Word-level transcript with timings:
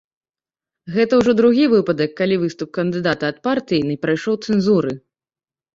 Гэта 0.95 1.13
ўжо 1.21 1.31
другі 1.41 1.65
выпадак, 1.75 2.11
калі 2.23 2.35
выступ 2.47 2.69
кандыдата 2.81 3.23
ад 3.35 3.45
партыі 3.45 3.87
не 3.93 3.97
прайшоў 4.09 4.35
цэнзуры. 4.45 4.91